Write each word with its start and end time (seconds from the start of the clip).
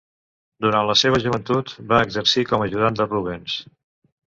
Durant 0.65 0.87
la 0.91 0.95
seva 1.01 1.19
joventut 1.25 1.75
va 1.93 2.01
exercir 2.07 2.47
com 2.53 2.67
ajudant 2.71 3.01
de 3.03 3.09
Rubens. 3.13 3.63